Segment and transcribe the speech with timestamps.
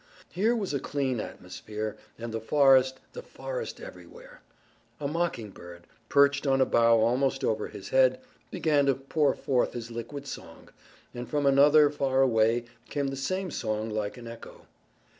[0.31, 4.41] Here was a clean atmosphere, and the forest, the forest everywhere.
[4.99, 8.19] A mockingbird, perched on a bough almost over his head,
[8.49, 10.69] began to pour forth his liquid song,
[11.13, 14.65] and from another far away came the same song like an echo.